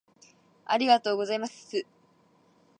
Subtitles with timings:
[0.65, 1.85] ありがとうございますつ